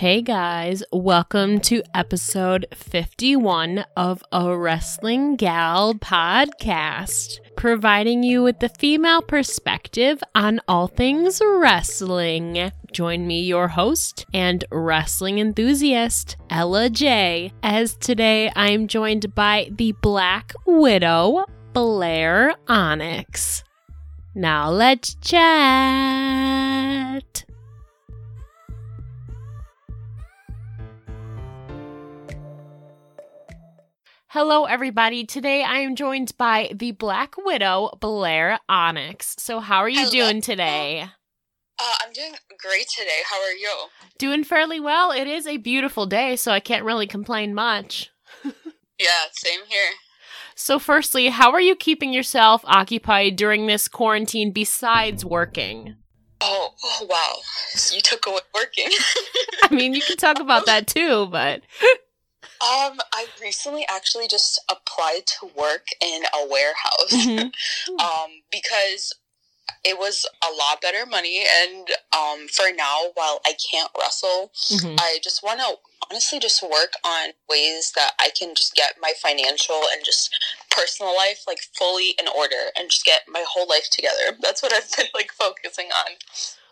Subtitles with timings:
[0.00, 8.70] Hey guys, welcome to episode 51 of a Wrestling Gal podcast, providing you with the
[8.70, 12.72] female perspective on all things wrestling.
[12.90, 19.92] Join me, your host and wrestling enthusiast, Ella Jay, as today I'm joined by the
[20.00, 21.44] Black Widow,
[21.74, 23.64] Blair Onyx.
[24.34, 26.70] Now let's chat.
[34.32, 35.26] Hello, everybody.
[35.26, 39.34] Today I am joined by the Black Widow, Blair Onyx.
[39.40, 40.10] So, how are you Hello.
[40.10, 41.06] doing today?
[41.76, 43.22] Uh, I'm doing great today.
[43.28, 43.88] How are you?
[44.18, 45.10] Doing fairly well.
[45.10, 48.10] It is a beautiful day, so I can't really complain much.
[49.00, 49.94] Yeah, same here.
[50.54, 55.96] So, firstly, how are you keeping yourself occupied during this quarantine besides working?
[56.40, 57.40] Oh, oh wow.
[57.70, 58.90] So you took away working.
[59.64, 61.62] I mean, you can talk about that too, but
[62.62, 67.10] um, I recently actually just applied to work in a warehouse.
[67.88, 68.00] Mhm.
[68.00, 69.14] um, because
[69.84, 74.98] it was a lot better money and um for now while I can't wrestle, Mhm.
[75.00, 75.78] I just want to
[76.10, 80.34] honestly just work on ways that I can just get my financial and just
[80.70, 84.36] personal life like fully in order and just get my whole life together.
[84.40, 86.16] That's what I've been like focusing on.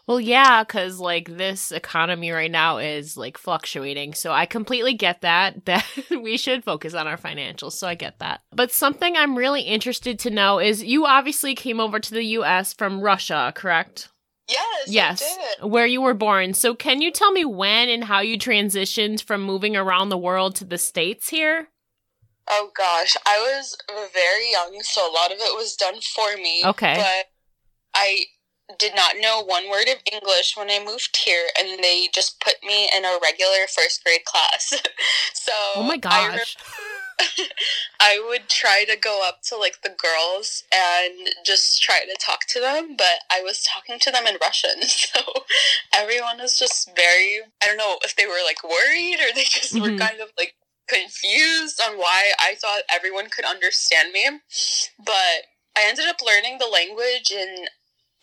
[0.08, 4.14] Well, yeah, because like this economy right now is like fluctuating.
[4.14, 7.72] So I completely get that, that we should focus on our financials.
[7.72, 8.40] So I get that.
[8.50, 12.72] But something I'm really interested to know is you obviously came over to the US
[12.72, 14.08] from Russia, correct?
[14.48, 15.70] Yes, Yes, I did.
[15.70, 16.54] where you were born.
[16.54, 20.56] So can you tell me when and how you transitioned from moving around the world
[20.56, 21.68] to the States here?
[22.48, 23.76] Oh gosh, I was
[24.14, 26.62] very young, so a lot of it was done for me.
[26.64, 26.94] Okay.
[26.96, 27.26] But
[27.94, 28.24] I
[28.78, 32.56] did not know one word of English when I moved here, and they just put
[32.64, 34.74] me in a regular first grade class.
[35.34, 36.56] so Oh my I re- gosh.
[38.00, 42.40] I would try to go up to like the girls and just try to talk
[42.50, 44.82] to them, but I was talking to them in Russian.
[44.82, 45.20] So
[45.94, 49.74] everyone was just very I don't know if they were like worried or they just
[49.74, 49.80] Mhm.
[49.80, 50.54] were kind of like
[50.88, 54.40] confused on why I thought everyone could understand me.
[54.98, 55.46] But
[55.76, 57.66] I ended up learning the language in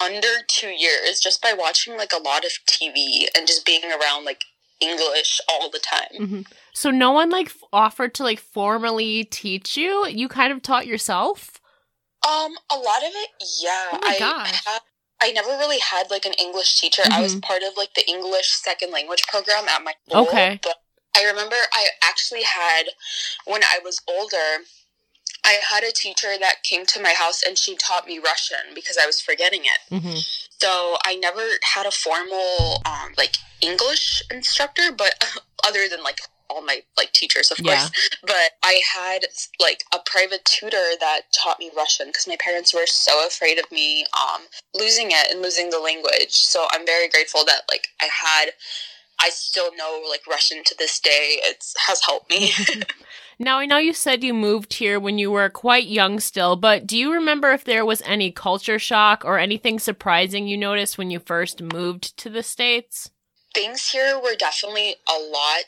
[0.03, 4.25] under 2 years just by watching like a lot of TV and just being around
[4.25, 4.44] like
[4.81, 6.28] English all the time.
[6.28, 6.41] hmm
[6.73, 10.05] So no one like f- offered to like formally teach you?
[10.07, 11.59] You kind of taught yourself?
[12.28, 13.29] Um, a lot of it,
[13.61, 13.88] yeah.
[13.94, 14.66] Oh my I gosh.
[14.66, 14.81] had-
[15.22, 17.03] I never really had like an English teacher.
[17.09, 17.41] I was Mhm.
[17.44, 20.28] part of like the English second language program at my school.
[20.28, 20.59] Okay.
[20.61, 20.81] But
[21.16, 22.89] I remember I actually had
[23.45, 24.66] when I was older.
[25.45, 28.97] I had a teacher that came to my house and she taught me Russian because
[29.01, 30.01] I was forgetting it.
[30.01, 30.17] hmm
[30.59, 31.45] So I never
[31.75, 35.13] had a formal um, like English instructor, but
[35.67, 36.19] other than like
[36.50, 37.78] all my like teachers, of Yeah.
[37.79, 38.09] course.
[38.22, 39.25] But I had
[39.59, 43.72] like a private tutor that taught me Russian because my parents were so afraid of
[43.72, 44.41] me um,
[44.73, 46.34] losing it and losing the language.
[46.34, 48.51] So I'm very grateful that like I had.
[49.17, 51.39] I still know like Russian to this day.
[51.41, 52.51] It has helped me.
[53.38, 56.88] Now, I know you said you moved here when you were quite young still, but
[56.88, 61.12] do you remember if there was any culture shock or anything surprising you noticed when
[61.12, 63.09] you first moved to the States?
[63.56, 65.63] things here were definitely a lot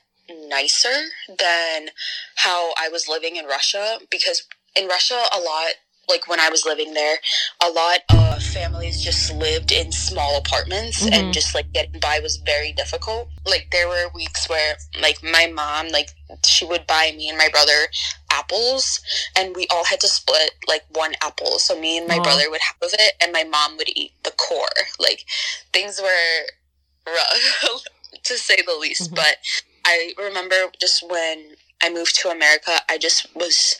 [0.49, 1.89] nicer than
[2.35, 4.45] how I was living in Russia because
[4.75, 5.71] in Russia a lot
[6.09, 7.17] like when I was living there
[7.63, 11.13] a lot of families just lived in small apartments Mhm.
[11.13, 15.47] and just like getting by was very difficult like there were weeks where like my
[15.47, 16.09] mom like
[16.45, 17.87] she would buy me and my brother
[18.31, 19.01] apples
[19.35, 22.23] and we all had to split like one apple so me and my Aw.
[22.23, 24.67] brother would have it and my mom would eat the core
[24.99, 25.25] like
[25.73, 27.83] things were rough
[28.23, 29.15] to say the least Mhm.
[29.15, 29.37] but
[29.85, 33.79] i remember just when i moved to america i just was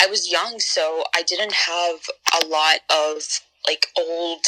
[0.00, 1.96] i was young so i didn't have
[2.42, 3.22] a lot of
[3.66, 4.44] like old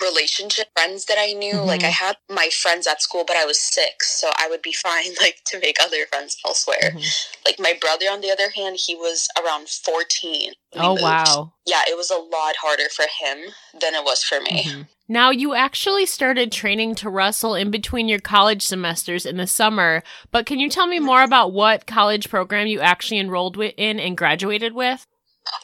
[0.00, 1.92] relationship friends that i knew like i Mhm.
[2.04, 5.42] had my friends at school but i was six so i would be fine like
[5.46, 7.26] to make other friends elsewhere Mhm.
[7.44, 11.52] like my brother on the other hand he was around 14 Oh, wow.
[11.64, 14.88] yeah it was a lot harder for him than it was for me Mhm.
[15.08, 20.02] Now, you actually started training to wrestle in between your college semesters in the summer,
[20.32, 24.16] but can you tell me more about what college program you actually enrolled in and
[24.16, 25.06] graduated with?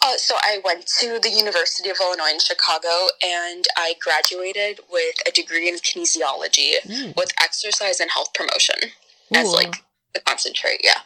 [0.02, 2.88] Uh, so I went to the University of Illinois in Chicago,
[3.23, 7.17] and I graduated with a degree in kinesiology Mm.
[7.17, 8.93] with exercise and health promotion
[9.34, 9.82] as like
[10.14, 10.81] the concentrate.
[10.84, 11.00] Yeah.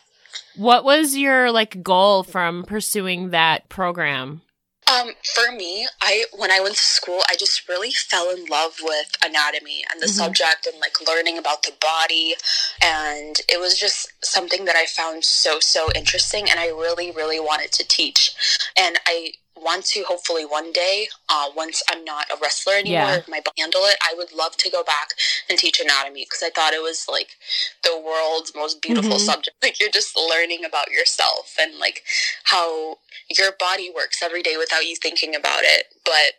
[0.56, 4.42] What was your like goal from pursuing that program?
[4.88, 8.76] Um, for me, I when I went to school, I just really fell in love
[8.82, 10.10] with anatomy and the Mhm.
[10.10, 12.36] subject and like learning about the body,
[12.80, 17.40] and it was just something that I found so so interesting, and I really really
[17.40, 18.32] wanted to teach,
[18.76, 23.16] and I want to hopefully one day, uh, once I'm not a wrestler anymore, Yeah.
[23.16, 25.10] if my body handle it, I would love to go back
[25.48, 27.36] and teach anatomy because I thought it was like
[27.82, 29.20] the world's most beautiful Mhm.
[29.26, 29.56] subject.
[29.62, 32.04] Like you're just learning about yourself and like
[32.44, 32.98] how
[33.28, 35.88] your body works every day without you thinking about it.
[36.04, 36.34] But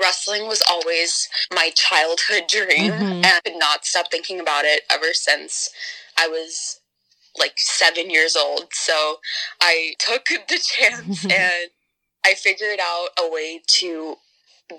[0.00, 3.24] wrestling was always my childhood dream Mhm.
[3.24, 5.70] and I could not stop thinking about it ever since
[6.16, 6.80] I was
[7.36, 8.72] like seven years old.
[8.74, 9.20] So
[9.60, 11.70] I took the chance and
[12.24, 14.16] I figured out a way to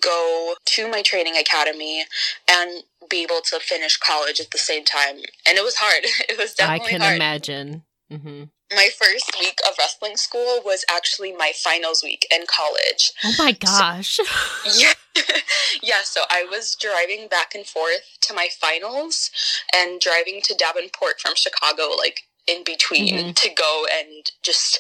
[0.02, 2.06] go to my training academy
[2.50, 5.18] and be able to finish college at the same time.
[5.48, 6.04] And it was hard.
[6.30, 7.16] It was definitely I can hard.
[7.16, 7.84] imagine.
[8.10, 8.44] hmm
[8.74, 13.12] My first week of wrestling school was actually my finals week in college.
[13.24, 14.20] Oh my gosh.
[14.76, 14.94] Yeah.
[15.84, 19.30] yeah, so I was driving back and forth to my finals
[19.76, 23.36] and driving to Davenport from Chicago, like in between, Mhm.
[23.36, 24.80] to go and just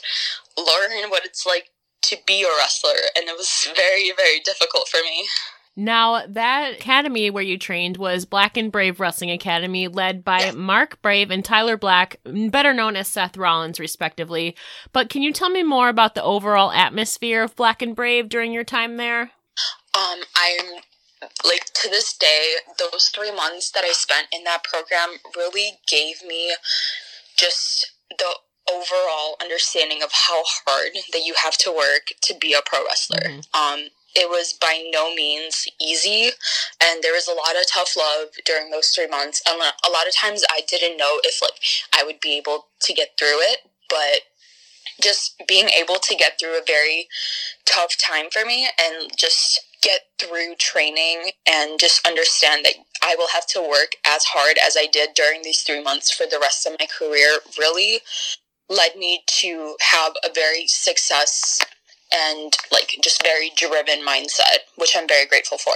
[0.57, 1.69] learn what it's like
[2.03, 3.00] to be a wrestler.
[3.15, 5.27] And it was very, very difficult for me.
[5.75, 10.55] Now, that academy where you trained was Black and Brave Wrestling Academy, led by Yes.
[10.55, 14.55] Marek Brave and Tyler Black, better known as Seth Rollins, respectively.
[14.91, 18.53] But can you tell me more about the overall atmosphere of Black and Brave during
[18.53, 19.31] your time there?
[19.95, 20.81] Um, I'm
[21.44, 26.23] like to this day, those three months that I spent in that program really gave
[26.23, 26.53] me
[27.35, 28.35] just the
[28.71, 33.30] overall understanding of how hard that you have to work to be a pro wrestler.
[33.30, 33.56] Mhm.
[33.56, 36.31] Um, it was by no means easy,
[36.80, 39.42] and there was a lot of tough love during those three months.
[39.48, 41.60] And a lot of times, I didn't know if like
[41.92, 44.21] I would be able to get through it, but
[45.01, 47.10] just being able to get through a very
[47.65, 53.27] tough time for me and just get through training and just understand that I will
[53.33, 56.65] have to work as hard as I did during these three months for the rest
[56.65, 58.01] of my career really
[58.69, 61.60] led me to have a very success
[62.13, 65.74] and like just very driven mindset, which I'm very grateful for.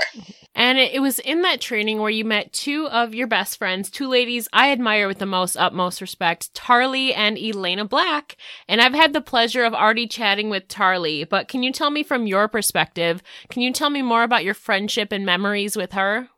[0.54, 4.08] And it, was in that training where you met two of your best friends, two
[4.08, 8.38] ladies I admire with the most utmost respect, Tarlee and Elayna Black.
[8.68, 12.02] And I've had the pleasure of already chatting with Tarlee, but can you tell me
[12.02, 16.30] from your perspective, can you tell me more about your friendship and memories with her?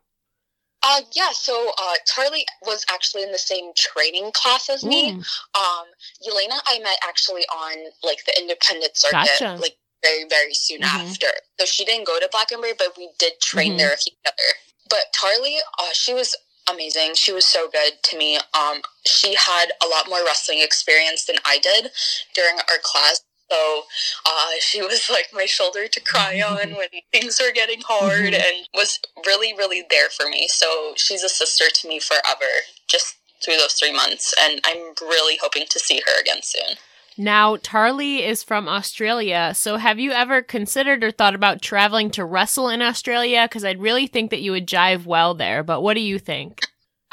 [0.82, 5.12] Uh, yeah, so uh, Tarlee was actually in the same training class as me.
[5.12, 5.86] Mm, Um,
[6.26, 9.58] Elayna, I met actually on like the independent circuit, Gotcha.
[9.60, 11.10] like very very soon Mhm.
[11.10, 11.28] after.
[11.58, 13.78] So she didn't go to Black and Brave, but we did train Mhm.
[13.78, 14.48] there together.
[14.88, 16.34] But Tarlee, uh, she was
[16.68, 17.14] amazing.
[17.14, 18.38] She was so good to me.
[18.54, 21.92] Um, she had a lot more wrestling experience than I did
[22.34, 23.20] during our class.
[23.50, 23.82] So
[24.26, 28.34] uh, she was like my shoulder to cry on when things were getting hard Mhm.
[28.34, 30.46] and was really, really there for me.
[30.48, 32.50] So she's a sister to me forever,
[32.88, 34.34] just through those three months.
[34.40, 36.76] And I'm really hoping to see her again soon.
[37.16, 42.24] Now, Tarlee is from Australia, so have you ever considered or thought about traveling to
[42.24, 43.46] wrestle in Australia?
[43.46, 46.62] Because I'd really think that you would jive well there, but what do you think?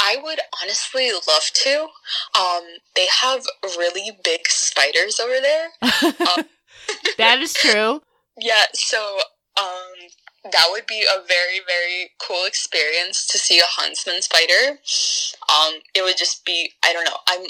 [0.07, 1.87] I would honestly love to.
[2.39, 2.63] Um,
[2.95, 3.45] they have
[3.77, 5.67] really big spiders over there.
[7.17, 8.01] that is true.
[8.39, 9.19] Yeah, so
[9.59, 10.07] um,
[10.51, 14.79] that would be a very, very cool experience to see a huntsman spider.
[15.49, 17.47] Um, it would just be, I don't know, I'm.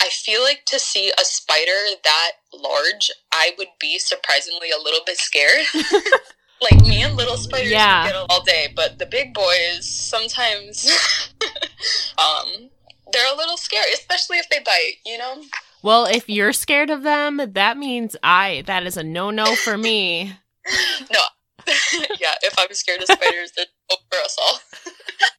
[0.00, 4.98] I feel like to see a spider that large, I would be surprisingly a little
[5.06, 5.64] bit scared.
[6.62, 8.06] like me and little spiders Yeah.
[8.06, 10.90] get all day, but the big boys sometimes,
[12.18, 12.70] um,
[13.12, 14.94] they're a little scary, especially if they bite.
[15.04, 15.42] You know.
[15.82, 18.62] Well, if you're scared of them, that means I.
[18.66, 20.32] That is a no no for me.
[21.12, 21.20] No.
[22.20, 24.58] yeah, if I'm scared of spiders, then hope for us all.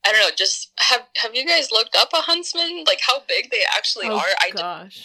[0.06, 0.30] I don't know.
[0.36, 2.84] Just have have you guys looked up a huntsman?
[2.86, 4.34] Like how big they actually Oh, are?
[4.40, 5.04] I gosh.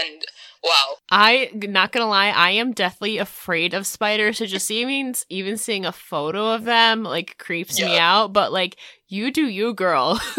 [0.00, 0.24] And
[0.62, 0.96] wow.
[1.10, 4.38] I not gonna lie, I am deathly afraid of spiders.
[4.38, 8.32] So just even even seeing a photo of them like creeps me out.
[8.32, 8.76] But like
[9.08, 10.20] you do you, girl.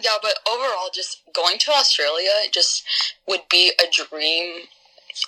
[0.00, 2.84] yeah, but overall, just going to Australia just
[3.28, 4.62] would be a dream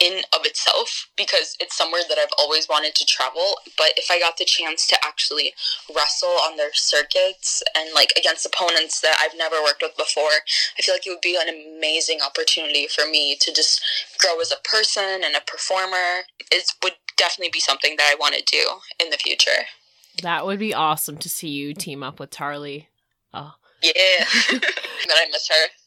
[0.00, 3.58] in of itself because it's somewhere that I've always wanted to travel.
[3.76, 5.54] But if I got the chance to actually
[5.94, 10.44] wrestle on their circuits and like against opponents that I've never worked with before,
[10.78, 13.82] I feel like it would be an amazing opportunity for me to just
[14.18, 16.24] grow as a person and a performer.
[16.50, 18.64] It would definitely be something that I want to do
[19.00, 19.66] in the future.
[20.22, 22.86] that would be awesome to see you team up with Tarlee.
[23.32, 23.92] Oh Yeah,
[24.50, 24.62] that
[25.10, 25.83] I miss her.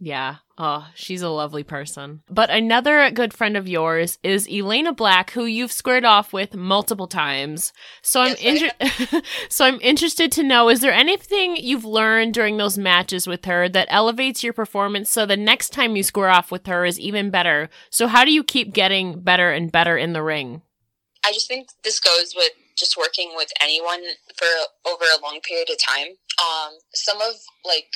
[0.00, 0.36] Yeah.
[0.56, 2.22] Oh, she's a lovely person.
[2.28, 7.06] But another good friend of yours is Elayna Black, who you've squared off with multiple
[7.08, 7.72] times.
[8.02, 12.56] So I'm Yes, inter- so I'm interested to know: is there anything you've learned during
[12.56, 16.50] those matches with her that elevates your performance so the next time you square off
[16.52, 17.68] with her is even better?
[17.90, 20.62] So how do you keep getting better and better in the ring?
[21.24, 24.02] I just think this goes with just working with anyone
[24.36, 24.46] for
[24.86, 26.08] over a long period of time.
[26.38, 27.88] Um, some of like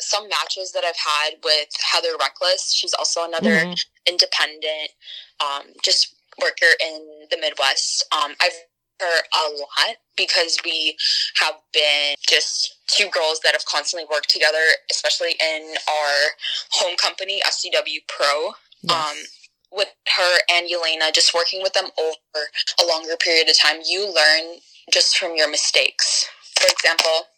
[0.00, 3.84] some matches that I've had with Heather Reckless, she's also another Mhm.
[4.06, 4.92] independent,
[5.40, 8.04] um, just worker in the Midwest.
[8.12, 8.64] Um, I've
[9.00, 10.96] her a lot because we
[11.36, 16.36] have been just two girls that have constantly worked together, especially in our
[16.70, 18.54] home company, SCW Pro
[18.90, 19.16] um,
[19.70, 22.50] with her and Elayna, just working with them over
[22.80, 26.26] a longer period of time, you learn just from your mistakes.
[26.58, 27.28] For example,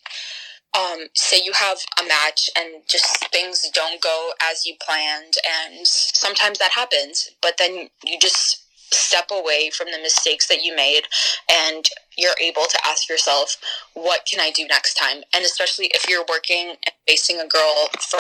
[0.77, 5.35] um, say you have a match and just things don't go as you planned,
[5.69, 10.75] and sometimes that happens, but then you just step away from the mistakes that you
[10.75, 11.03] made
[11.49, 11.87] and
[12.19, 13.57] you're able to ask yourself
[13.95, 17.89] what can i do next time and especially if you're working and facing a girl
[18.01, 18.19] for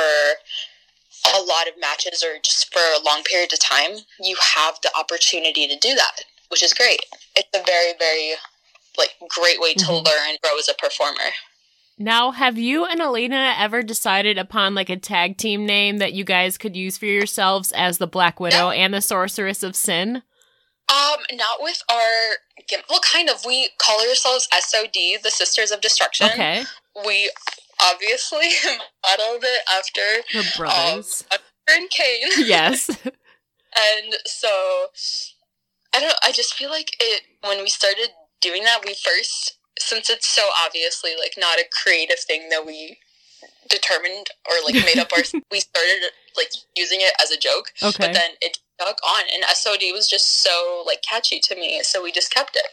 [1.36, 4.90] a lot of matches or just for a long period of time, you have the
[4.98, 7.00] opportunity to do that, which is great.
[7.36, 8.34] It's a very, very
[8.98, 10.04] like great way to Mhm.
[10.04, 11.32] learn grow as a performer.
[12.02, 16.24] Now, have you and Elayna ever decided upon like a tag team name that you
[16.24, 20.22] guys could use for yourselves as the Black Widow and the Sorceress of Sin?
[20.90, 23.44] Um, not with our well, kind of.
[23.44, 26.28] We call ourselves SOD, the Sisters of Destruction.
[26.32, 26.64] Okay.
[27.04, 27.30] We
[27.82, 28.48] obviously
[29.04, 31.24] modeled it after the brothers.
[31.30, 31.38] um,
[31.68, 32.28] and Kane.
[32.46, 32.88] yes.
[32.88, 34.48] And so
[35.94, 38.08] I don't I just feel like it when we started
[38.40, 42.98] doing that we first since it's so obviously like not a creative thing that we
[43.68, 46.02] determined or like made up our we started
[46.36, 47.96] like using it as a joke Okay.
[47.98, 52.02] but then it stuck on and SOD was just so like catchy to me so
[52.02, 52.64] we just kept it.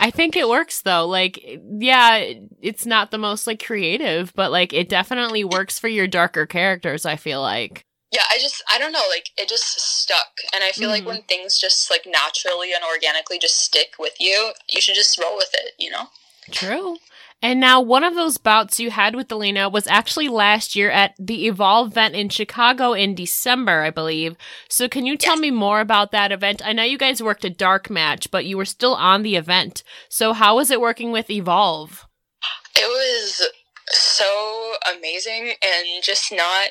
[0.00, 1.06] I think it works though.
[1.06, 1.38] Like,
[1.78, 2.16] yeah,
[2.60, 7.06] it's not the most like creative, but like it definitely works for your darker characters,
[7.06, 7.84] I feel like.
[8.10, 10.32] Yeah, I just I don't know, like it just stuck.
[10.52, 10.92] And I feel Mhm.
[10.92, 15.16] like when things just like naturally and organically just stick with you, you should just
[15.18, 16.08] roll with it, you know?
[16.50, 16.96] True.
[17.44, 21.14] And now, one of those bouts you had with Elayna was actually last year at
[21.18, 24.36] the Evolve event in Chicago in December, I believe.
[24.68, 25.40] So, can you tell Yes.
[25.40, 26.62] me more about that event?
[26.64, 29.82] I know you guys worked a dark match, but you were still on the event.
[30.08, 32.06] So, how was it working with Evolve?
[32.76, 33.42] It was
[33.88, 36.70] so amazing and just not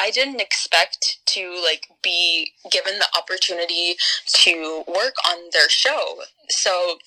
[0.00, 3.94] I didn't expect to like be given the opportunity
[4.26, 6.22] to work on their show.
[6.48, 6.98] So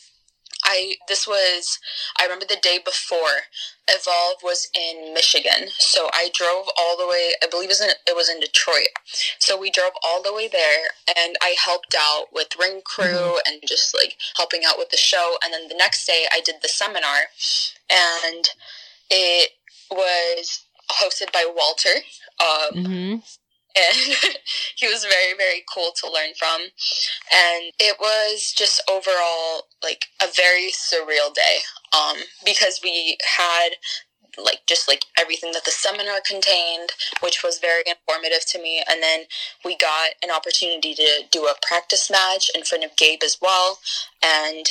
[0.68, 1.80] I this was
[2.20, 3.48] I remember the day before
[3.88, 5.70] Evolve was in Michigan.
[5.80, 8.92] So I drove all the way I believe it was in, it was in Detroit.
[9.40, 13.62] So we drove all the way there and I helped out with ring crew and
[13.66, 16.68] just like helping out with the show and then the next day I did the
[16.68, 17.32] seminar
[17.90, 18.50] and
[19.10, 19.52] it
[19.90, 22.02] was hosted by Walter.
[22.40, 23.16] Um, Mm-hmm.
[23.78, 24.38] And
[24.76, 26.62] he was very very cool to learn from.
[27.34, 31.58] And it was just overall like a very surreal day
[31.94, 33.70] um because we had
[34.38, 36.92] like just like everything that the seminar contained
[37.22, 38.84] which was very informative to me.
[38.90, 39.22] And then
[39.66, 43.80] we got an opportunity to do a practice match in front of gabe as well.
[44.24, 44.66] And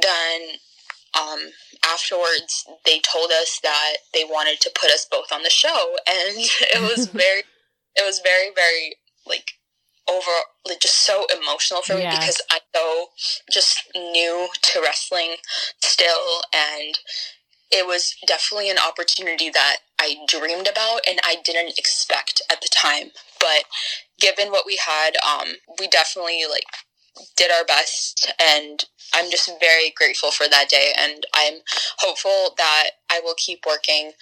[0.00, 0.40] then
[1.18, 1.50] um
[1.84, 5.96] afterwards they told us that they wanted to put us both on the show.
[6.06, 7.42] And it was very
[7.96, 9.52] it was very very like
[10.08, 10.30] over
[10.66, 12.18] like just so emotional for me Yeah.
[12.18, 13.06] because i'm so
[13.50, 15.36] just new to wrestling
[15.80, 16.98] still and
[17.70, 22.68] it was definitely an opportunity that i dreamed about and i didn't expect at the
[22.72, 23.64] time but
[24.18, 26.64] given what we had um we definitely like
[27.36, 31.54] did our best and i'm just very grateful for that day and i'm
[31.98, 34.12] hopeful that i will keep working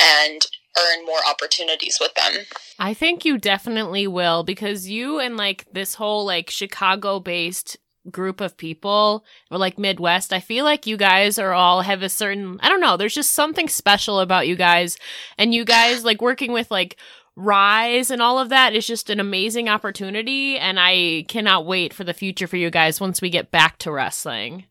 [0.00, 0.46] and
[0.78, 2.44] earn more opportunities with them
[2.78, 7.78] I think you definitely will because you and like this whole like Chicago based
[8.10, 12.08] group of people or like Midwest, I feel like you guys are all have a
[12.08, 14.96] certain, I don't know, there's just something special about you guys.
[15.38, 16.96] And you guys like working with like
[17.36, 20.58] Rise and all of that is just an amazing opportunity.
[20.58, 23.92] And I cannot wait for the future for you guys once we get back to
[23.92, 24.64] wrestling.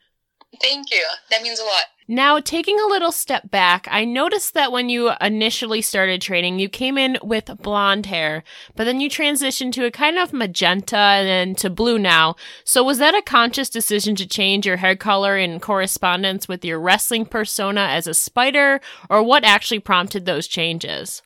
[0.61, 4.71] thank you that means a lot Now, taking a little step back, I noticed that
[4.71, 8.43] when you initially started training, you came in with blonde hair,
[8.75, 12.35] but then you transitioned to a kind of magenta and then to blue now.
[12.63, 16.79] So, was that a conscious decision to change your hair color in correspondence with your
[16.79, 21.23] wrestling persona as a spider, or what actually prompted those changes?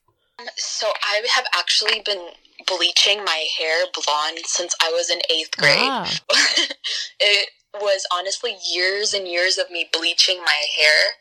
[0.56, 2.30] So i have actually been
[2.68, 5.78] bleaching my hair blonde since I was in eighth grade.
[5.80, 6.12] Ah.
[7.20, 11.14] it was honestly years and years of me bleaching my hair,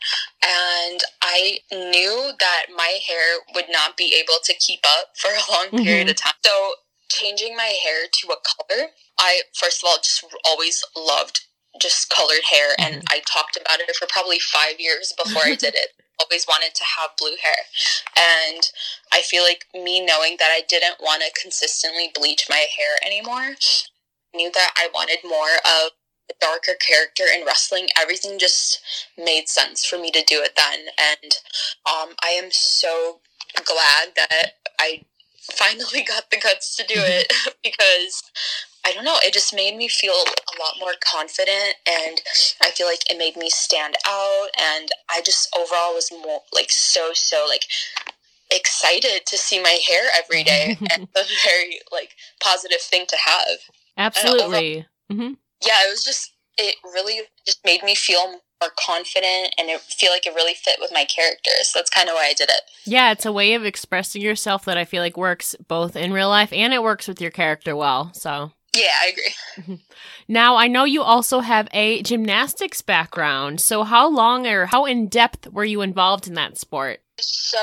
[0.91, 5.53] and I knew that my hair would not be able to keep up for a
[5.53, 6.11] long period Mhm.
[6.11, 6.35] of time.
[6.45, 6.75] So,
[7.11, 11.41] changing my hair to a color, I first of all just always loved
[11.81, 15.75] just colored hair, and I talked about it for probably five years before I did
[15.75, 15.93] it.
[16.21, 17.65] Always wanted to have blue hair.
[18.17, 18.63] And
[19.13, 23.57] I feel like me knowing that I didn't want to consistently bleach my hair anymore,
[24.35, 25.93] knew that I wanted more of
[26.31, 27.89] a darker character in wrestling.
[27.99, 28.81] Everything just
[29.17, 30.87] made sense for me to do it then.
[30.99, 31.33] And
[31.87, 33.21] um, I am so
[33.65, 35.03] glad that I
[35.53, 37.33] finally got the guts to do it
[37.63, 38.23] because
[38.89, 42.23] I don't know, it just made me feel a lot more confident and
[42.63, 46.71] I feel like it made me stand out and I just overall was more like
[46.71, 47.65] so so like
[48.51, 53.59] excited to see my hair every day and a very like positive thing to have.
[53.99, 54.87] Absolutely.
[55.11, 59.81] hmm Yeah, it was just it really just made me feel more confident and it
[59.83, 61.51] feel like it really fit with my character.
[61.63, 62.63] So that's kind of why I did it.
[62.87, 66.31] Yeah, it's a way of expressing yourself that I feel like works both in real
[66.31, 68.13] life and it works with your character well.
[68.15, 69.81] So Yeah, I agree.
[70.29, 73.61] now I know you also have a gymnastics background.
[73.61, 77.01] So how long or how in depth were you involved in that sport?
[77.21, 77.59] So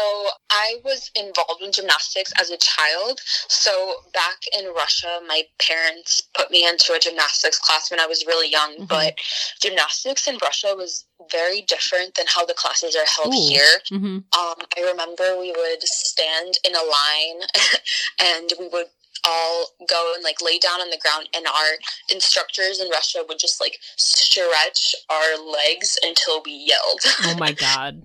[0.51, 3.22] I was involved in gymnastics as a child.
[3.48, 8.25] So back in Russia, my parents put me into a gymnastics class when I was
[8.25, 8.75] really young.
[8.75, 8.88] Mhm.
[8.89, 9.17] But
[9.62, 13.48] gymnastics in Russia was very different than how the classes are held Ooh.
[13.48, 13.81] here.
[13.89, 17.48] hmm Um, I remember we would stand in a line
[18.19, 18.89] and we would
[19.27, 21.79] all go and like lay down on the ground and our
[22.12, 27.00] instructors in Russia would just like stretch our legs until we yelled.
[27.24, 28.01] Oh my god.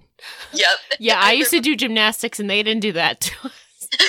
[0.53, 0.79] yep.
[0.99, 3.53] Yeah, I used to do gymnastics and they didn't do that to us.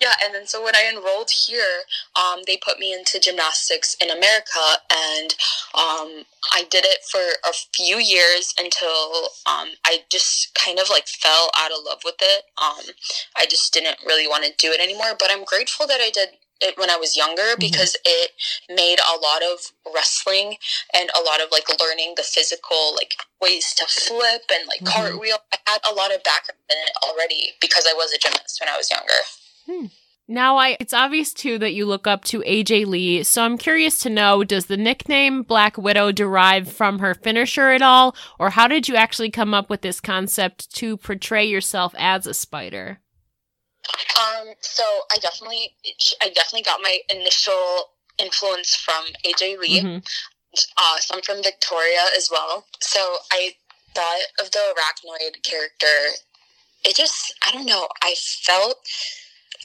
[0.00, 1.82] Yeah, and then so when I enrolled here,
[2.16, 5.34] um, they put me into gymnastics in America, and
[5.74, 11.06] um, I did it for a few years until um, I just kind of like
[11.06, 12.44] fell out of love with it.
[12.56, 12.94] Um,
[13.36, 16.30] I just didn't really want to do it anymore, but I'm grateful that I did
[16.60, 18.32] it when I was younger because it
[18.68, 20.56] made a lot of wrestling
[20.94, 24.92] and a lot of like learning the physical like ways to flip and like Mhm.
[24.92, 25.38] cartwheel.
[25.52, 28.68] I had a lot of background in it already because I was a gymnast when
[28.68, 29.90] I was younger.
[30.28, 33.98] Now I it's obvious too that you look up to AJ Lee, so I'm curious
[34.00, 38.68] to know does the nickname Black Widow derive from her finisher at all or how
[38.68, 43.00] did you actually come up with this concept to portray yourself as a spider?
[44.20, 45.74] Um, so I definitely,
[46.22, 50.04] I definitely got my initial influence from AJ Lee, Mhm.
[50.76, 52.66] uh, some from Victoria as well.
[52.80, 53.56] So I
[53.94, 56.14] thought of the arachnoid character.
[56.84, 58.86] It just, I don't know, I felt,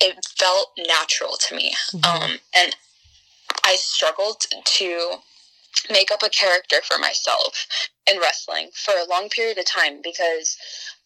[0.01, 1.75] it felt natural to me.
[1.93, 2.05] Mhm.
[2.05, 2.75] Um, and
[3.63, 5.23] I struggled to
[5.89, 7.67] make up a character for myself
[8.07, 10.57] in wrestling for a long period of time because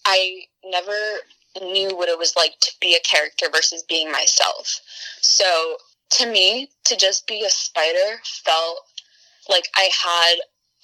[0.06, 1.22] I never
[1.62, 4.80] knew what it was like to be a character versus being myself.
[5.22, 5.78] So
[6.12, 8.80] to me, to just be a spider felt
[9.50, 10.36] like I had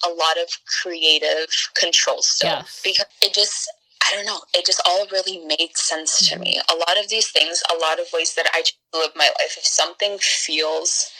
[0.04, 0.48] a lot of
[0.82, 1.48] creative
[1.78, 2.80] control still Yes.
[2.84, 3.70] because it just
[4.04, 6.42] I don't know, it just all really made sense to mm-hmm.
[6.42, 6.60] me.
[6.70, 8.62] A lot of these things, a lot of ways that I
[8.96, 11.10] live my life, if something feels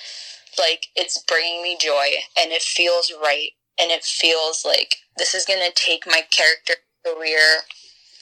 [0.58, 5.44] like it's bringing me joy and it feels right and it feels like this is
[5.44, 7.62] going to take my character career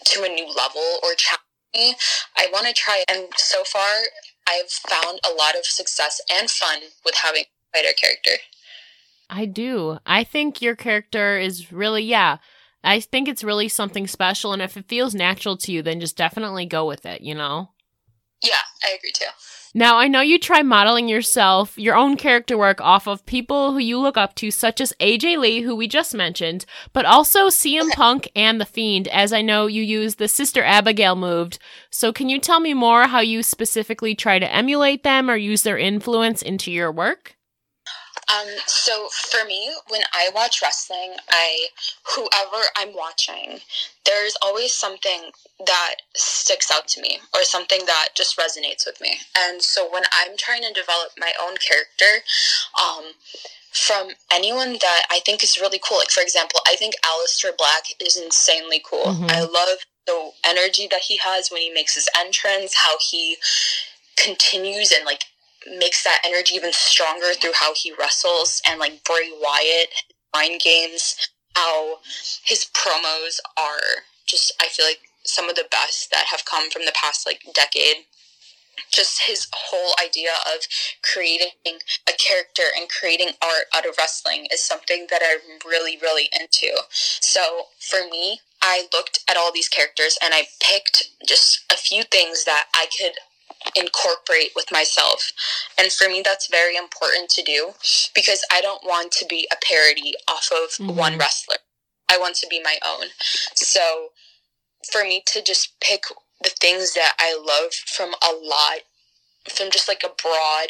[0.04, 1.40] to a new level or challenge
[1.74, 1.94] me,
[2.36, 3.04] I want to try.
[3.08, 4.04] And so far,
[4.48, 8.42] I've found a lot of success and fun with having a fighter character.
[9.30, 9.98] I do.
[10.06, 12.38] I think your character is really, yeah.
[12.82, 14.52] I think it's really something special.
[14.52, 17.70] And if it feels natural to you, then just definitely go with it, you know?
[18.42, 19.24] Yeah, I agree too.
[19.76, 23.80] Now, I know you try modeling yourself, your own character work off of people who
[23.80, 27.90] you look up to, such as AJ Lee, who we just mentioned, but also CM
[27.94, 31.58] Punk and The Fiend, as I know you use the Sister Abigail moved.
[31.90, 35.64] So, can you tell me more how you specifically try to emulate them or use
[35.64, 37.33] their influence into your work?
[38.28, 41.68] Um, so for me, when I watch wrestling, I
[42.14, 43.60] whoever I'm watching,
[44.06, 45.30] there's always something
[45.66, 49.18] that sticks out to me or something that just resonates with me.
[49.38, 52.24] And so when I'm trying to develop my own character,
[52.80, 53.12] um,
[53.72, 57.84] from anyone that I think is really cool, like for example, I think Aleister Black
[58.00, 59.04] is insanely cool.
[59.04, 59.30] Mhm.
[59.30, 63.36] I love the energy that he has when he makes his entrance, how he
[64.16, 65.24] continues and like
[65.78, 69.88] makes that energy even stronger through how he wrestles and like Bray Wyatt,
[70.34, 71.16] mind games,
[71.56, 71.98] how
[72.44, 76.84] his promos are just I feel like some of the best that have come from
[76.86, 77.96] the past like decade.
[78.92, 80.62] just his whole idea of
[81.02, 81.50] creating
[82.08, 86.76] a character and creating art out of wrestling is something that I'm really, really into.
[87.20, 92.02] So for me, I looked at all these characters and I picked just a few
[92.04, 93.14] things that I could
[93.74, 95.32] incorporate with myself.
[95.78, 97.72] And for me, that's very important to do
[98.14, 100.96] because I don't want to be a parody off of mm-hmm.
[100.96, 101.56] one wrestler.
[102.10, 103.08] I want to be my own.
[103.54, 104.08] So
[104.90, 106.02] for me to just pick
[106.42, 108.80] the things that I love from a lot,
[109.48, 110.68] from just like a broad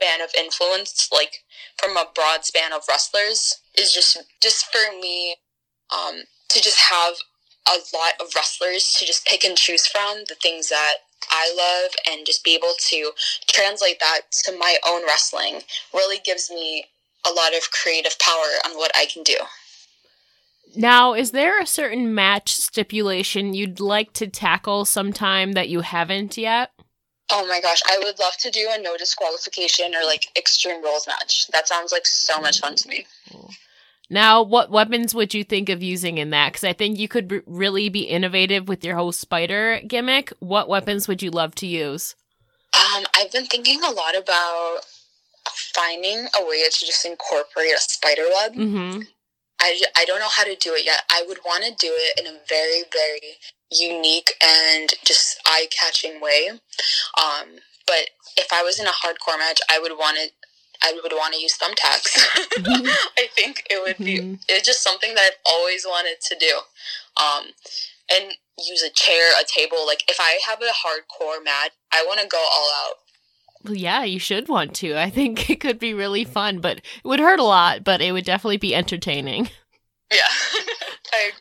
[0.00, 1.44] span of influence, like
[1.76, 5.36] from a broad span of wrestlers, is just just for me
[5.92, 7.14] um, to just have
[7.66, 10.94] a lot of wrestlers to just pick and choose from the things that
[11.30, 13.12] I love and just be able to
[13.46, 16.86] translate that to my own wrestling really gives me
[17.26, 19.36] a lot of creative power on what I can do.
[20.76, 26.36] Now, is there a certain match stipulation you'd like to tackle sometime that you haven't
[26.36, 26.70] yet?
[27.30, 31.06] Oh my gosh, I would love to do a no disqualification or like extreme rules
[31.06, 31.46] match.
[31.48, 33.06] That sounds like so much fun to me.
[34.10, 36.52] Now, what weapons would you think of using in that?
[36.52, 40.32] Because I think you could really be innovative with your whole spider gimmick.
[40.40, 42.14] What weapons would you love to use?
[42.74, 44.78] Um, I've been thinking a lot about
[45.74, 48.54] finding a way to just incorporate a spider web.
[48.54, 49.00] Mm-hmm.
[49.60, 51.02] I, I don't know how to do it yet.
[51.10, 53.36] I would want to do it in a very, very
[53.70, 56.50] unique and just eye catching way.
[56.50, 60.30] Um, but if I was in a hardcore match, I would want to.
[60.82, 62.16] I would want to use thumbtacks.
[62.56, 62.86] Mm-hmm.
[63.18, 64.18] I think it would be.
[64.18, 64.34] Mm-hmm.
[64.48, 66.60] It's just something that I've always wanted to do.
[67.20, 67.46] Um,
[68.10, 69.86] and use a chair, a table.
[69.86, 72.94] Like if I have a hardcore match, I want to go all out.
[73.64, 74.96] Well, yeah, you should want to.
[74.96, 78.12] I think it could be really fun, but it would hurt a lot, but it
[78.12, 79.50] would definitely be entertaining.
[80.10, 80.18] Yeah.
[81.12, 81.32] I-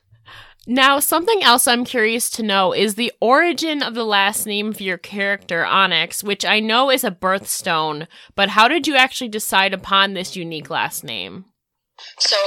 [0.68, 4.82] now, something else I'm curious to know is the origin of the last name of
[4.82, 9.74] your character, Onyx, which I know is a birthstone, but how did you actually decide
[9.74, 11.46] upon this unique last name?
[12.20, 12.38] So,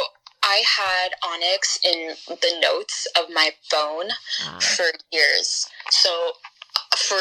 [0.42, 4.10] I had Onyx in the notes of my phone
[4.42, 4.58] ah.
[4.60, 5.66] for years.
[5.90, 6.32] So,
[6.96, 7.20] for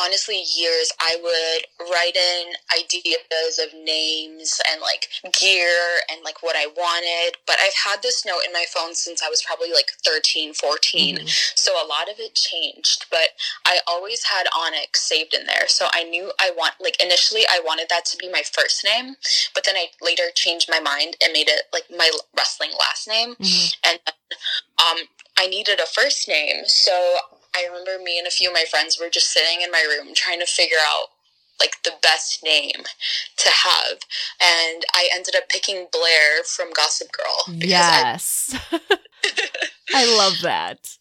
[0.00, 6.56] honestly years I would write in ideas of names and like gear and like what
[6.56, 7.36] I wanted.
[7.46, 11.16] But I've had this note in my phone since I was probably like 13, 14.
[11.16, 11.26] Mm-hmm.
[11.54, 13.06] So a lot of it changed.
[13.10, 13.30] But
[13.66, 15.68] I always had Onyx saved in there.
[15.68, 19.16] So I knew I want like initially I wanted that to be my first name.
[19.54, 23.34] But then I later changed my mind and made it like my wrestling last name.
[23.34, 23.90] Mm-hmm.
[23.90, 24.00] And
[24.78, 26.64] um I needed a first name.
[26.66, 27.16] So
[27.54, 30.14] I remember me and a few of my friends were just sitting in my room
[30.14, 31.08] trying to figure out
[31.60, 32.82] like the best name
[33.36, 33.98] to have
[34.42, 37.54] and I ended up picking Blair from Gossip Girl.
[37.54, 38.58] Yes.
[38.72, 38.80] I,
[39.94, 40.96] I love that.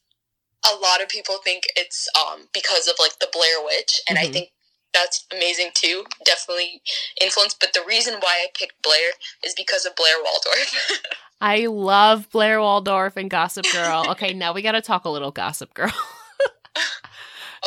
[0.71, 4.29] A lot of people think it's um because of like the Blair Witch and mm-hmm.
[4.29, 4.49] I think
[4.93, 6.03] that's amazing too.
[6.25, 6.81] Definitely
[7.19, 9.11] influenced, but the reason why I picked Blair
[9.43, 10.89] is because of Blair Waldorf.
[11.41, 14.05] I love Blair Waldorf and Gossip Girl.
[14.09, 15.93] Okay, now we got to talk a little Gossip Girl.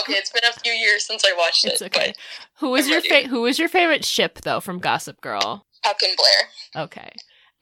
[0.01, 1.87] Okay, it's been a few years since I watched it's it.
[1.87, 2.15] It's okay.
[2.59, 5.67] Who was I'm your fa- Who was your favorite ship though from Gossip Girl?
[5.85, 6.85] Chuck and Blair.
[6.85, 7.11] Okay,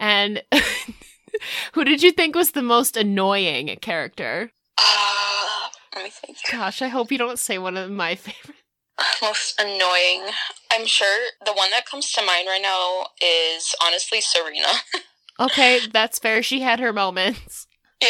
[0.00, 0.42] and
[1.74, 4.50] who did you think was the most annoying character?
[4.78, 6.38] Uh, let me think.
[6.50, 8.59] Gosh, I hope you don't say one of my favorites.
[9.22, 10.22] Most annoying.
[10.70, 14.68] I'm sure the one that comes to mind right now is honestly Serena.
[15.40, 16.42] okay, that's fair.
[16.42, 17.66] She had her moments.
[18.00, 18.09] Yeah.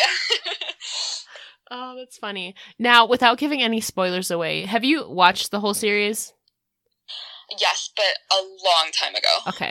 [1.75, 2.55] Oh, that's funny.
[2.79, 6.35] Now, without giving any spoilers away, have you watched the whole series?
[7.59, 9.29] Yes, but a long time ago.
[9.49, 9.71] Okay.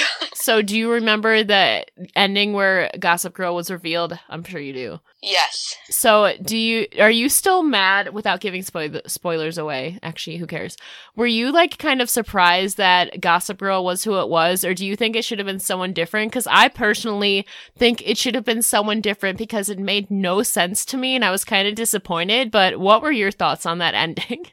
[0.34, 4.18] so, do you remember the ending where Gossip Girl was revealed?
[4.28, 5.00] I'm sure you do.
[5.22, 5.76] Yes.
[5.88, 9.98] So, do you are you still mad without giving spoil- spoilers away?
[10.02, 10.76] Actually, who cares?
[11.14, 14.84] Were you like kind of surprised that Gossip Girl was who it was, or do
[14.84, 16.32] you think it should have been someone different?
[16.32, 20.84] Because I personally think it should have been someone different because it made no sense
[20.86, 22.50] to me, and I was kind of disappointed.
[22.50, 24.46] But what were your thoughts on that ending?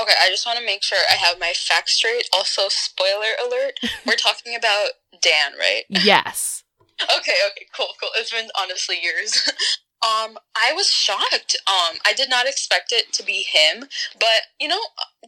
[0.00, 2.28] Okay, I just want to make sure I have my facts straight.
[2.32, 5.84] Also, spoiler alert: we're talking about Dan, right?
[5.88, 6.64] Yes.
[7.02, 7.36] okay.
[7.50, 7.66] Okay.
[7.74, 7.88] Cool.
[8.00, 8.10] Cool.
[8.16, 9.50] It's been honestly years.
[10.02, 11.56] Um, I was shocked.
[11.66, 14.80] Um, I did not expect it to be him, but you know,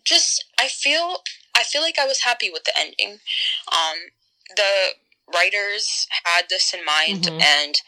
[0.02, 1.18] just I feel
[1.54, 3.18] I feel like I was happy with the ending.
[3.70, 3.98] Um,
[4.56, 4.94] the
[5.34, 7.34] writers had this in mind, mm-hmm.
[7.34, 7.82] and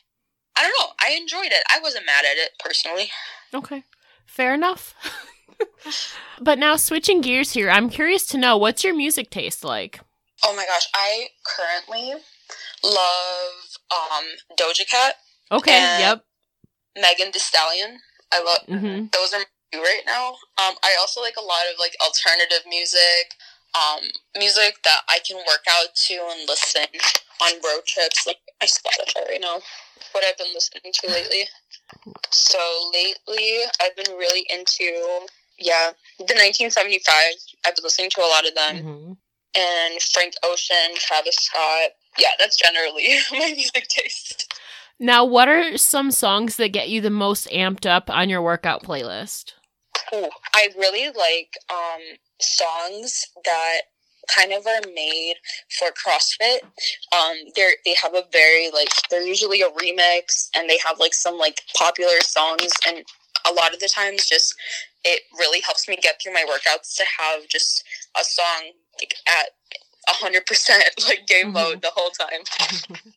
[0.57, 0.93] I don't know.
[1.01, 1.63] I enjoyed it.
[1.71, 3.11] I wasn't mad at it personally.
[3.55, 3.85] Okay,
[4.27, 4.95] fair enough.
[6.41, 10.01] But now switching gears here, I'm curious to know what's your music taste like.
[10.45, 12.15] Oh my gosh, I currently
[12.83, 14.25] love um
[14.59, 15.15] Doja Cat.
[15.53, 15.99] Okay.
[16.01, 16.25] Yep.
[16.97, 17.99] Megan Thee Stallion.
[18.33, 19.07] I love mm-hmm.
[19.13, 20.39] those are do right now.
[20.63, 23.35] Um, I also like a lot of like alternative music,
[23.75, 24.07] um,
[24.39, 26.87] music that I can work out to and listen
[27.43, 29.59] on road trips, like my Spotify right now.
[30.13, 31.45] What I've been listening to lately.
[32.31, 32.59] So
[32.93, 35.27] lately, I've been really into
[35.59, 37.15] yeah the 1975.
[37.67, 39.13] I've been listening to a lot of them, Mm-hmm.
[39.61, 41.91] and Frank Ocean, Travis Scott.
[42.19, 44.53] Yeah, that's generally my music taste.
[45.01, 48.85] Now, what are some songs that get you the most amped up on your workout
[48.85, 49.55] playlist?
[50.15, 52.01] Ooh, I really like um,
[52.41, 53.81] songs that
[54.35, 55.35] kind of are made
[55.79, 56.63] for CrossFit.
[57.13, 61.15] Um, they they have a very like they're usually a remix, and they have like
[61.15, 63.05] some like popular songs, and
[63.49, 64.55] a lot of the times just
[65.05, 67.85] it really helps me get through my workouts to have just
[68.19, 69.51] a song like at
[70.09, 71.53] hundred percent like game Mhm.
[71.55, 72.43] mode the whole time.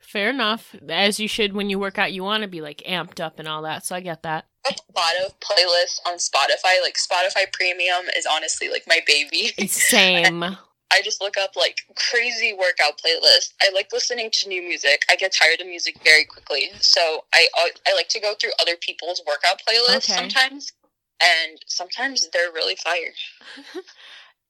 [0.00, 0.74] Fair enough.
[0.88, 3.48] As you should when you work out, you want to be like amped up and
[3.48, 3.84] all that.
[3.84, 4.46] So I get that.
[4.66, 6.80] A lot of playlists on Spotify.
[6.82, 9.52] Like Spotify Premium is honestly like my baby.
[9.66, 10.56] Same.
[10.92, 11.78] I just look up like
[12.10, 13.52] crazy workout playlists.
[13.60, 15.02] I like listening to new music.
[15.10, 18.76] I get tired of music very quickly, so I I like to go through other
[18.80, 20.16] people's workout playlists Okay.
[20.16, 20.72] sometimes,
[21.20, 23.12] and sometimes they're really fire.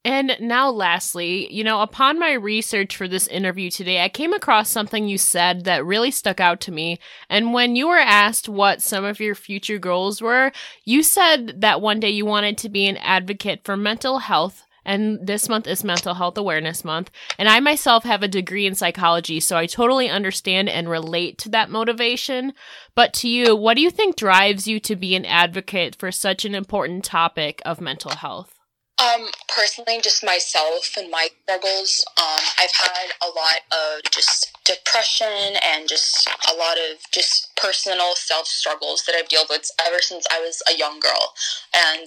[0.04, 4.70] And now, lastly, you know, upon my research for this interview today, I came across
[4.70, 7.00] something you said that really stuck out to me.
[7.28, 10.52] And when you were asked what some of your future goals were,
[10.84, 14.62] you said that one day you wanted to be an advocate for mental health.
[14.86, 17.10] And this month is Mental Health Awareness Month.
[17.38, 21.48] And I myself have a degree in psychology, so I totally understand and relate to
[21.50, 22.52] that motivation.
[22.94, 26.44] But to you, what do you think drives you to be an advocate for such
[26.44, 28.56] an important topic of mental health?
[28.98, 32.04] Um, personally, just myself and my struggles.
[32.16, 38.14] Um, I've had a lot of just depression and just a lot of just personal
[38.14, 41.34] self struggles that I've dealt with ever since I was a young girl.
[41.74, 42.06] And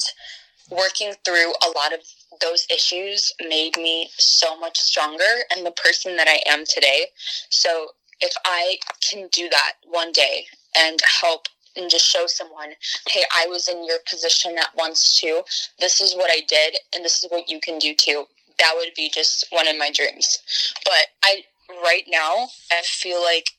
[0.70, 2.00] working through a lot of
[2.42, 5.24] those issues made me so much stronger
[5.56, 7.08] and the person that I am today.
[7.50, 7.90] So
[8.22, 8.78] if I
[9.10, 10.46] can do that one day
[10.78, 12.72] and help and just show someone,
[13.10, 15.42] hey, I was in your position at once too
[15.80, 18.26] this is what I did and this is what you can do too.
[18.60, 20.38] That would be just one of my dreams.
[20.84, 21.44] But I
[21.84, 23.52] right now I feel like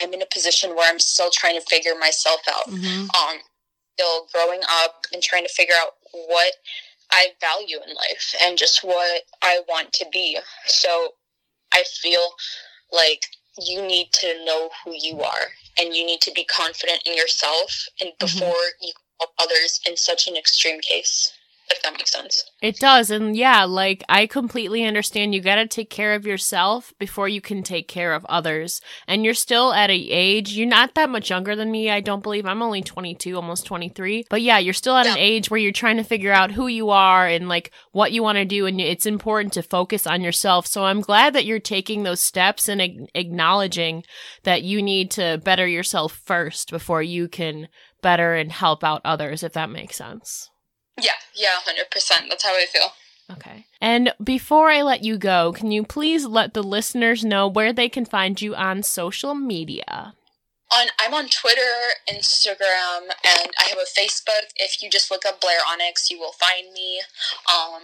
[0.00, 2.68] I'm in a position where I'm still trying to figure myself out.
[2.68, 3.02] Mm-hmm.
[3.02, 3.40] Um
[3.98, 6.54] still growing up and trying to figure out what
[7.10, 10.38] I value in life and just what I want to be.
[10.66, 11.14] So
[11.72, 12.34] I feel
[12.92, 13.26] like
[13.58, 17.86] you need to know who you are and you need to be confident in yourself
[18.00, 18.26] and mm-hmm.
[18.26, 21.32] before you help others in such an extreme case
[21.70, 23.10] if that makes sense It does.
[23.10, 27.40] And yeah, like I completely understand you got to take care of yourself before you
[27.40, 28.80] can take care of others.
[29.06, 32.22] And you're still at a age, you're not that much younger than me, I don't
[32.22, 32.46] believe.
[32.46, 34.24] I'm only 22, almost 23.
[34.30, 36.90] But yeah, you're still at an age where you're trying to figure out who you
[36.90, 40.66] are and like what you want to do and it's important to focus on yourself.
[40.66, 44.04] So I'm glad that you're taking those steps and ag- acknowledging
[44.44, 47.68] that you need to better yourself first before you can
[48.02, 50.50] better and help out others if that makes sense.
[51.00, 52.88] Yeah yeah 100% that's how i feel
[53.28, 53.66] Okay.
[53.80, 57.88] And before I let you go, can you please let the listeners know where they
[57.88, 60.14] can find you on social media?
[60.72, 65.40] on i'm on twitter instagram and i have a facebook if you just look up
[65.40, 67.00] blair onyx you will find me
[67.54, 67.82] um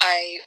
[0.00, 0.38] i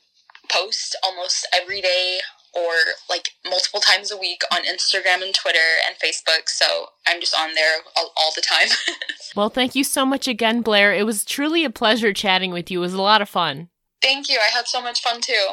[0.51, 2.19] post almost every day
[2.53, 2.71] or
[3.09, 7.53] like multiple times a week on instagram and twitter and facebook so i'm just on
[7.55, 8.67] there all, all the time
[9.35, 10.91] Well, thank you so much again, Blair.
[10.91, 12.79] It was truly a pleasure chatting with you.
[12.79, 13.69] It was a lot of fun.
[14.01, 15.45] thank you i had so much fun too